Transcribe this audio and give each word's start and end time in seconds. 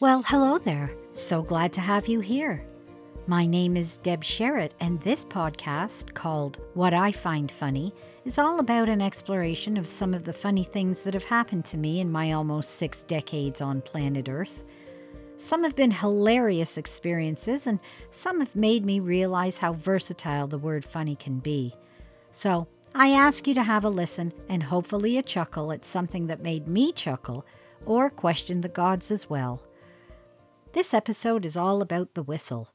Well, 0.00 0.22
hello 0.24 0.58
there. 0.58 0.92
So 1.14 1.42
glad 1.42 1.72
to 1.72 1.80
have 1.80 2.06
you 2.06 2.20
here. 2.20 2.64
My 3.26 3.46
name 3.46 3.76
is 3.76 3.98
Deb 3.98 4.22
Sherritt, 4.22 4.70
and 4.78 5.00
this 5.00 5.24
podcast, 5.24 6.14
called 6.14 6.60
What 6.74 6.94
I 6.94 7.10
Find 7.10 7.50
Funny, 7.50 7.92
is 8.24 8.38
all 8.38 8.60
about 8.60 8.88
an 8.88 9.02
exploration 9.02 9.76
of 9.76 9.88
some 9.88 10.14
of 10.14 10.22
the 10.22 10.32
funny 10.32 10.62
things 10.62 11.00
that 11.00 11.14
have 11.14 11.24
happened 11.24 11.64
to 11.64 11.76
me 11.76 11.98
in 11.98 12.12
my 12.12 12.30
almost 12.30 12.76
six 12.76 13.02
decades 13.02 13.60
on 13.60 13.82
planet 13.82 14.28
Earth. 14.30 14.62
Some 15.36 15.64
have 15.64 15.74
been 15.74 15.90
hilarious 15.90 16.78
experiences, 16.78 17.66
and 17.66 17.80
some 18.12 18.38
have 18.38 18.54
made 18.54 18.86
me 18.86 19.00
realize 19.00 19.58
how 19.58 19.72
versatile 19.72 20.46
the 20.46 20.58
word 20.58 20.84
funny 20.84 21.16
can 21.16 21.40
be. 21.40 21.74
So, 22.30 22.68
I 22.94 23.08
ask 23.08 23.48
you 23.48 23.54
to 23.54 23.64
have 23.64 23.82
a 23.82 23.90
listen 23.90 24.32
and 24.48 24.62
hopefully 24.62 25.18
a 25.18 25.24
chuckle 25.24 25.72
at 25.72 25.84
something 25.84 26.28
that 26.28 26.44
made 26.44 26.68
me 26.68 26.92
chuckle 26.92 27.44
or 27.84 28.10
question 28.10 28.60
the 28.60 28.68
gods 28.68 29.10
as 29.10 29.28
well. 29.28 29.60
This 30.78 30.94
episode 30.94 31.44
is 31.44 31.56
all 31.56 31.82
about 31.82 32.14
the 32.14 32.22
whistle. 32.22 32.68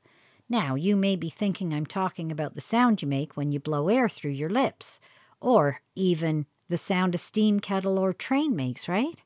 Now, 0.49 0.75
you 0.75 0.97
may 0.97 1.15
be 1.15 1.29
thinking 1.29 1.73
I'm 1.73 1.85
talking 1.85 2.33
about 2.33 2.53
the 2.53 2.59
sound 2.59 3.01
you 3.01 3.07
make 3.07 3.37
when 3.37 3.53
you 3.53 3.61
blow 3.61 3.87
air 3.87 4.09
through 4.09 4.31
your 4.31 4.49
lips, 4.49 4.99
or 5.39 5.79
even 5.95 6.45
the 6.67 6.75
sound 6.75 7.15
a 7.15 7.17
steam 7.17 7.61
kettle 7.61 7.97
or 7.97 8.11
train 8.11 8.57
makes, 8.57 8.89
right? 8.89 9.21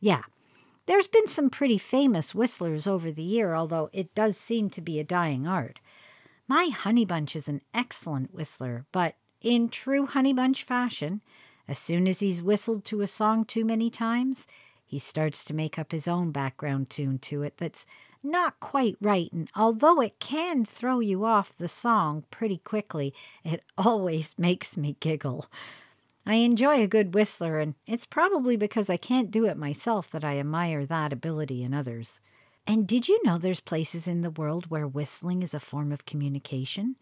Yeah. 0.00 0.22
There's 0.86 1.06
been 1.06 1.28
some 1.28 1.50
pretty 1.50 1.78
famous 1.78 2.34
whistlers 2.34 2.88
over 2.88 3.12
the 3.12 3.22
year, 3.22 3.54
although 3.54 3.90
it 3.92 4.12
does 4.12 4.36
seem 4.36 4.70
to 4.70 4.80
be 4.80 4.98
a 4.98 5.04
dying 5.04 5.46
art. 5.46 5.78
My 6.48 6.70
Honeybunch 6.74 7.36
is 7.36 7.46
an 7.46 7.60
excellent 7.72 8.34
whistler, 8.34 8.86
but 8.90 9.14
in 9.40 9.68
true 9.68 10.08
Honeybunch 10.08 10.64
fashion, 10.64 11.20
as 11.68 11.78
soon 11.78 12.08
as 12.08 12.18
he's 12.18 12.42
whistled 12.42 12.84
to 12.86 13.02
a 13.02 13.06
song 13.06 13.44
too 13.44 13.64
many 13.64 13.88
times, 13.88 14.48
he 14.86 14.98
starts 14.98 15.44
to 15.44 15.54
make 15.54 15.78
up 15.78 15.92
his 15.92 16.08
own 16.08 16.30
background 16.30 16.88
tune 16.88 17.18
to 17.18 17.42
it 17.42 17.56
that's 17.56 17.86
not 18.22 18.58
quite 18.60 18.96
right, 19.00 19.30
and 19.32 19.48
although 19.54 20.00
it 20.00 20.18
can 20.18 20.64
throw 20.64 21.00
you 21.00 21.24
off 21.24 21.56
the 21.56 21.68
song 21.68 22.24
pretty 22.30 22.58
quickly, 22.58 23.14
it 23.44 23.62
always 23.78 24.34
makes 24.38 24.76
me 24.76 24.96
giggle. 25.00 25.46
I 26.24 26.34
enjoy 26.36 26.82
a 26.82 26.88
good 26.88 27.14
whistler, 27.14 27.60
and 27.60 27.74
it's 27.86 28.04
probably 28.04 28.56
because 28.56 28.90
I 28.90 28.96
can't 28.96 29.30
do 29.30 29.46
it 29.46 29.56
myself 29.56 30.10
that 30.10 30.24
I 30.24 30.38
admire 30.38 30.84
that 30.86 31.12
ability 31.12 31.62
in 31.62 31.72
others. 31.72 32.20
And 32.66 32.86
did 32.86 33.06
you 33.06 33.20
know 33.22 33.38
there's 33.38 33.60
places 33.60 34.08
in 34.08 34.22
the 34.22 34.30
world 34.30 34.70
where 34.70 34.88
whistling 34.88 35.44
is 35.44 35.54
a 35.54 35.60
form 35.60 35.92
of 35.92 36.04
communication? 36.04 36.96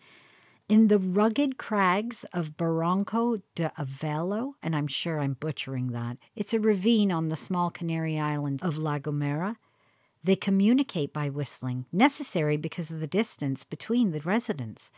In 0.67 0.89
the 0.89 0.99
rugged 0.99 1.59
crags 1.59 2.25
of 2.33 2.57
Barranco 2.57 3.43
de 3.55 3.71
Avelo, 3.79 4.55
and 4.63 4.75
I'm 4.75 4.87
sure 4.87 5.21
I'm 5.21 5.35
butchering 5.35 5.89
that, 5.89 6.17
it's 6.35 6.55
a 6.55 6.59
ravine 6.59 7.13
on 7.13 7.29
the 7.29 7.37
small 7.37 7.71
Canary 7.71 8.19
island 8.19 8.63
of 8.63 8.79
La 8.79 8.99
Gomera. 8.99 9.57
They 10.23 10.37
communicate 10.37 11.13
by 11.13 11.29
whistling, 11.29 11.85
necessary 11.93 12.57
because 12.57 12.91
of 12.91 13.01
the 13.01 13.07
distance 13.07 13.63
between 13.63 14.13
the 14.13 14.21
residents. 14.21 14.91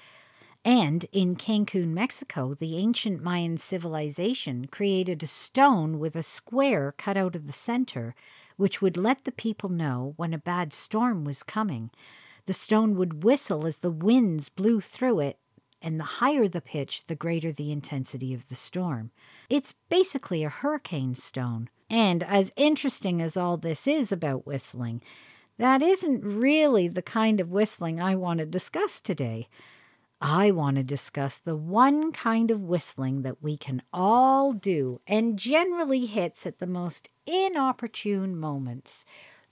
And 0.65 1.05
in 1.11 1.35
Cancun, 1.35 1.89
Mexico, 1.89 2.55
the 2.55 2.77
ancient 2.77 3.21
Mayan 3.21 3.57
civilization 3.57 4.69
created 4.69 5.21
a 5.25 5.27
stone 5.27 5.99
with 5.99 6.15
a 6.15 6.23
square 6.23 6.95
cut 6.97 7.17
out 7.17 7.35
of 7.35 7.49
the 7.49 7.53
center, 7.53 8.15
which 8.57 8.81
would 8.81 8.97
let 8.97 9.25
the 9.25 9.33
people 9.33 9.69
know 9.69 10.15
when 10.17 10.33
a 10.33 10.39
bad 10.39 10.73
storm 10.73 11.25
was 11.25 11.43
coming. 11.43 11.91
The 12.45 12.53
stone 12.53 12.95
would 12.95 13.25
whistle 13.25 13.67
as 13.67 13.79
the 13.79 13.91
winds 13.91 14.49
blew 14.49 14.81
through 14.81 15.19
it, 15.19 15.41
and 15.81 16.01
the 16.01 16.05
higher 16.05 16.49
the 16.49 16.61
pitch, 16.61 17.05
the 17.07 17.15
greater 17.15 17.53
the 17.53 17.71
intensity 17.71 18.35
of 18.35 18.49
the 18.49 18.55
storm. 18.55 19.11
It's 19.49 19.75
basically 19.89 20.45
a 20.45 20.49
hurricane 20.49 21.15
stone. 21.15 21.69
And 21.89 22.23
as 22.23 22.53
interesting 22.57 23.23
as 23.23 23.37
all 23.37 23.57
this 23.57 23.87
is 23.87 24.11
about 24.11 24.47
whistling, 24.47 25.03
that 25.59 25.83
isn't 25.83 26.25
really 26.25 26.89
the 26.89 27.03
kind 27.03 27.41
of 27.41 27.51
whistling 27.51 28.01
I 28.01 28.15
want 28.15 28.41
to 28.41 28.47
discuss 28.47 29.01
today. 29.01 29.49
I 30.21 30.51
want 30.51 30.77
to 30.77 30.83
discuss 30.83 31.37
the 31.37 31.57
one 31.57 32.11
kind 32.11 32.51
of 32.51 32.63
whistling 32.63 33.23
that 33.23 33.43
we 33.43 33.57
can 33.57 33.83
all 33.93 34.53
do 34.53 35.01
and 35.07 35.39
generally 35.39 36.07
hits 36.07 36.47
at 36.47 36.59
the 36.59 36.67
most 36.67 37.11
inopportune 37.27 38.37
moments. 38.37 39.05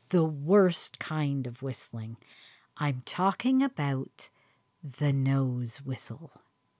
The 0.08 0.24
worst 0.24 0.98
kind 0.98 1.46
of 1.46 1.62
whistling. 1.62 2.16
I'm 2.76 3.02
talking 3.04 3.62
about 3.62 4.30
the 4.84 5.14
nose 5.14 5.78
whistle. 5.78 6.30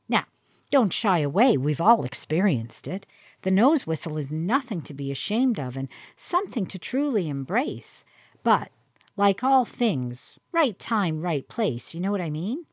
Now, 0.08 0.24
don't 0.70 0.92
shy 0.92 1.20
away, 1.20 1.56
we've 1.56 1.80
all 1.80 2.04
experienced 2.04 2.86
it. 2.86 3.06
The 3.42 3.50
nose 3.50 3.86
whistle 3.86 4.18
is 4.18 4.30
nothing 4.30 4.82
to 4.82 4.92
be 4.92 5.10
ashamed 5.10 5.58
of 5.58 5.74
and 5.76 5.88
something 6.14 6.66
to 6.66 6.78
truly 6.78 7.30
embrace. 7.30 8.04
But, 8.42 8.70
like 9.16 9.42
all 9.42 9.64
things, 9.64 10.38
right 10.52 10.78
time, 10.78 11.22
right 11.22 11.48
place, 11.48 11.94
you 11.94 12.00
know 12.00 12.10
what 12.10 12.20
I 12.20 12.28
mean? 12.28 12.66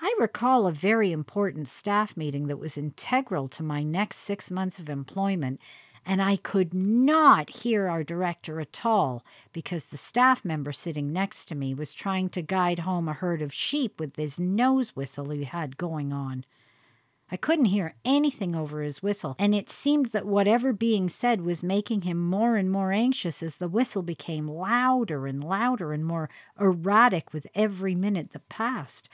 I 0.00 0.14
recall 0.18 0.66
a 0.66 0.72
very 0.72 1.12
important 1.12 1.68
staff 1.68 2.16
meeting 2.16 2.46
that 2.48 2.58
was 2.58 2.78
integral 2.78 3.48
to 3.48 3.62
my 3.62 3.82
next 3.82 4.18
six 4.18 4.50
months 4.50 4.78
of 4.78 4.88
employment, 4.88 5.60
and 6.08 6.22
I 6.22 6.36
could 6.36 6.72
not 6.72 7.50
hear 7.50 7.86
our 7.86 8.02
director 8.02 8.62
at 8.62 8.86
all 8.86 9.22
because 9.52 9.86
the 9.86 9.98
staff 9.98 10.42
member 10.42 10.72
sitting 10.72 11.12
next 11.12 11.44
to 11.48 11.54
me 11.54 11.74
was 11.74 11.92
trying 11.92 12.30
to 12.30 12.40
guide 12.40 12.78
home 12.78 13.10
a 13.10 13.12
herd 13.12 13.42
of 13.42 13.52
sheep 13.52 14.00
with 14.00 14.14
this 14.14 14.40
nose 14.40 14.96
whistle 14.96 15.28
he 15.28 15.44
had 15.44 15.76
going 15.76 16.10
on. 16.10 16.46
I 17.30 17.36
couldn't 17.36 17.66
hear 17.66 17.94
anything 18.06 18.56
over 18.56 18.80
his 18.80 19.02
whistle, 19.02 19.36
and 19.38 19.54
it 19.54 19.68
seemed 19.68 20.06
that 20.06 20.24
whatever 20.24 20.72
being 20.72 21.10
said 21.10 21.42
was 21.42 21.62
making 21.62 22.00
him 22.00 22.18
more 22.18 22.56
and 22.56 22.72
more 22.72 22.90
anxious 22.90 23.42
as 23.42 23.56
the 23.56 23.68
whistle 23.68 24.02
became 24.02 24.48
louder 24.48 25.26
and 25.26 25.44
louder 25.44 25.92
and 25.92 26.06
more 26.06 26.30
erratic 26.58 27.34
with 27.34 27.46
every 27.54 27.94
minute 27.94 28.30
that 28.30 28.48
passed. 28.48 29.10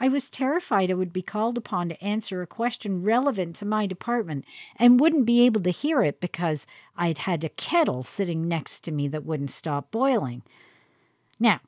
I 0.00 0.08
was 0.08 0.30
terrified 0.30 0.90
I 0.90 0.94
would 0.94 1.12
be 1.12 1.22
called 1.22 1.58
upon 1.58 1.88
to 1.88 2.04
answer 2.04 2.40
a 2.40 2.46
question 2.46 3.02
relevant 3.02 3.56
to 3.56 3.64
my 3.64 3.86
department 3.86 4.44
and 4.76 5.00
wouldn't 5.00 5.26
be 5.26 5.44
able 5.44 5.60
to 5.62 5.70
hear 5.70 6.02
it 6.02 6.20
because 6.20 6.66
I'd 6.96 7.18
had 7.18 7.42
a 7.42 7.48
kettle 7.48 8.02
sitting 8.04 8.46
next 8.46 8.84
to 8.84 8.92
me 8.92 9.08
that 9.08 9.24
wouldn't 9.24 9.50
stop 9.50 9.90
boiling. 9.90 10.42
Now, 11.40 11.60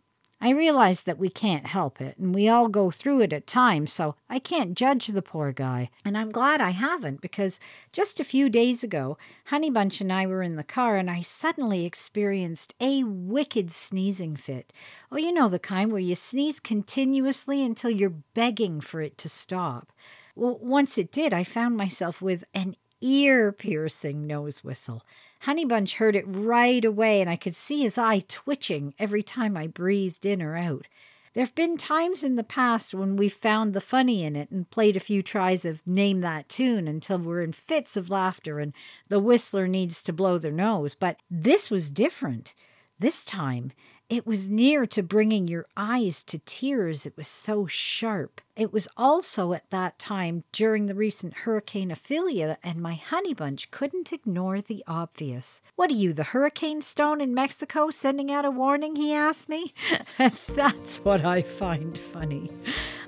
I 0.43 0.51
realize 0.51 1.03
that 1.03 1.19
we 1.19 1.29
can't 1.29 1.67
help 1.67 2.01
it, 2.01 2.17
and 2.17 2.35
we 2.35 2.49
all 2.49 2.69
go 2.69 2.91
through 2.91 3.21
it 3.21 3.33
at 3.33 3.47
times, 3.47 3.93
so 3.93 4.15
I 4.29 4.39
can't 4.39 4.77
judge 4.77 5.09
the 5.09 5.21
poor 5.21 5.53
guy. 5.53 5.91
And 6.03 6.17
I'm 6.17 6.33
glad 6.33 6.63
I 6.63 6.71
haven't, 6.71 7.21
because 7.21 7.61
just 7.93 8.21
a 8.21 8.25
few 8.25 8.49
days 8.49 8.83
ago, 8.83 9.19
Honeybunch 9.51 10.01
and 10.01 10.11
I 10.11 10.27
were 10.27 10.43
in 10.43 10.57
the 10.57 10.65
car, 10.65 10.97
and 10.97 11.11
I 11.11 11.21
suddenly 11.21 11.85
experienced 11.85 12.75
a 12.81 13.05
wicked 13.05 13.71
sneezing 13.71 14.35
fit. 14.35 14.73
Oh, 15.13 15.19
you 15.19 15.31
know 15.31 15.51
the 15.51 15.59
kind 15.59 15.93
where 15.93 16.01
you 16.01 16.15
sneeze 16.15 16.59
continuously 16.59 17.63
until 17.63 17.91
you're 17.91 18.09
begging 18.33 18.81
for 18.81 19.03
it 19.03 19.19
to 19.19 19.29
stop. 19.29 19.93
Well, 20.35 20.59
once 20.63 20.97
it 20.97 21.13
did, 21.13 21.35
I 21.35 21.45
found 21.45 21.77
myself 21.77 22.23
with 22.23 22.45
an 22.55 22.77
ear 23.01 23.53
piercing 23.53 24.27
nose 24.27 24.63
whistle. 24.63 25.03
Honeybunch 25.45 25.95
heard 25.95 26.17
it 26.17 26.25
right 26.27 26.85
away, 26.85 27.21
and 27.21 27.31
I 27.31 27.37
could 27.37 27.55
see 27.55 27.83
his 27.83 27.97
eye 27.97 28.23
twitching 28.29 28.95
every 28.99 29.23
time 29.23 29.57
I 29.57 29.67
breathed 29.67 30.27
in 30.27 30.43
or 30.43 30.57
out. 30.57 30.87
There 31.33 31.45
have 31.45 31.55
been 31.55 31.77
times 31.77 32.25
in 32.25 32.35
the 32.35 32.43
past 32.43 32.93
when 32.93 33.17
we've 33.17 33.33
found 33.33 33.73
the 33.73 33.81
funny 33.81 34.25
in 34.25 34.35
it 34.35 34.51
and 34.51 34.69
played 34.69 34.97
a 34.97 35.01
few 35.01 35.23
tries 35.23 35.65
of 35.65 35.87
Name 35.87 36.21
That 36.23 36.49
Tune 36.49 36.89
until 36.89 37.19
we're 37.19 37.43
in 37.43 37.53
fits 37.53 37.97
of 37.97 38.11
laughter 38.11 38.59
and 38.59 38.73
the 39.09 39.21
whistler 39.21 39.69
needs 39.69 40.03
to 40.03 40.13
blow 40.13 40.39
their 40.39 40.51
nose. 40.51 40.97
But 40.97 41.19
this 41.31 41.71
was 41.71 41.89
different. 41.89 42.53
This 42.99 43.25
time, 43.25 43.71
it 44.11 44.27
was 44.27 44.51
near 44.51 44.87
to 44.87 45.05
bringing 45.05 45.47
your 45.47 45.67
eyes 45.77 46.25
to 46.25 46.41
tears. 46.41 47.07
It 47.07 47.17
was 47.17 47.29
so 47.29 47.67
sharp. 47.67 48.41
It 48.57 48.73
was 48.73 48.89
also 48.97 49.53
at 49.53 49.71
that 49.71 50.01
time 50.01 50.43
during 50.51 50.87
the 50.87 50.97
recent 50.97 51.33
Hurricane 51.33 51.93
Ophelia, 51.93 52.59
and 52.65 52.83
my 52.83 53.01
honeybunch 53.11 53.71
couldn't 53.71 54.13
ignore 54.13 54.61
the 54.61 54.83
obvious. 54.89 55.63
What 55.77 55.91
are 55.91 55.95
you, 55.95 56.13
the 56.13 56.25
hurricane 56.25 56.83
stone 56.83 57.21
in 57.21 57.33
Mexico, 57.33 57.91
sending 57.91 58.33
out 58.33 58.45
a 58.45 58.51
warning? 58.51 58.97
He 58.97 59.15
asked 59.15 59.49
me. 59.49 59.73
That's 60.19 60.99
what 60.99 61.25
I 61.25 61.43
find 61.43 61.97
funny. 61.97 62.51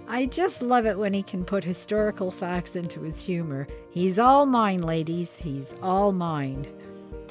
I 0.06 0.26
just 0.26 0.62
love 0.62 0.87
it 0.87 0.96
when 0.96 1.12
he 1.12 1.25
can 1.25 1.44
put 1.44 1.64
historical 1.64 2.31
facts 2.31 2.76
into 2.76 3.02
his 3.02 3.25
humor. 3.25 3.66
He's 3.90 4.20
all 4.20 4.46
mine, 4.46 4.82
ladies. 4.82 5.37
He's 5.37 5.75
all 5.82 6.12
mine. 6.12 6.64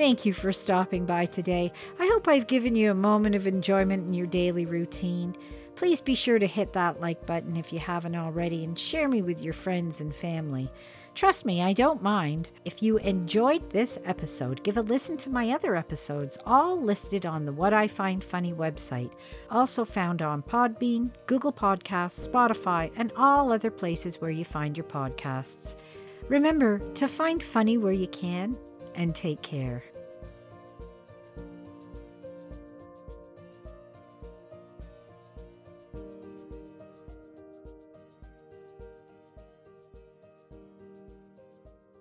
Thank 0.01 0.25
you 0.25 0.33
for 0.33 0.51
stopping 0.51 1.06
by 1.06 1.27
today. 1.27 1.71
I 2.00 2.07
hope 2.07 2.27
I've 2.27 2.48
given 2.48 2.75
you 2.75 2.89
a 2.89 2.95
moment 2.95 3.36
of 3.36 3.45
enjoyment 3.45 4.07
in 4.07 4.15
your 4.15 4.25
daily 4.25 4.65
routine. 4.65 5.36
Please 5.75 6.01
be 6.01 6.15
sure 6.15 6.39
to 6.39 6.48
hit 6.48 6.74
that 6.74 7.00
like 7.00 7.27
button 7.27 7.56
if 7.56 7.71
you 7.71 7.77
haven't 7.77 8.15
already 8.15 8.63
and 8.63 8.80
share 8.80 9.07
me 9.07 9.21
with 9.21 9.44
your 9.44 9.53
friends 9.53 10.01
and 10.01 10.15
family. 10.15 10.71
Trust 11.13 11.45
me, 11.45 11.62
I 11.62 11.74
don't 11.74 12.01
mind. 12.01 12.50
If 12.65 12.81
you 12.81 12.98
enjoyed 12.98 13.69
this 13.69 14.00
episode, 14.03 14.63
give 14.63 14.77
a 14.77 14.81
listen 14.81 15.18
to 15.18 15.30
my 15.30 15.51
other 15.51 15.75
episodes, 15.75 16.36
all 16.48 16.81
listed 16.81 17.27
on 17.27 17.45
the 17.45 17.53
What 17.53 17.71
I 17.71 17.88
Find 17.88 18.24
Funny 18.24 18.53
website, 18.53 19.12
also 19.51 19.86
found 19.86 20.24
on 20.24 20.42
Podbean, 20.42 21.12
Google 21.27 21.53
Podcasts, 21.53 22.27
Spotify, 22.27 22.92
and 22.95 23.12
all 23.18 23.51
other 23.51 23.69
places 23.69 24.19
where 24.19 24.31
you 24.31 24.45
find 24.45 24.75
your 24.75 24.88
podcasts. 24.88 25.75
Remember 26.27 26.80
to 26.95 27.07
find 27.07 27.44
funny 27.44 27.77
where 27.77 27.94
you 27.94 28.07
can 28.07 28.57
and 28.95 29.15
take 29.15 29.42
care. 29.42 29.83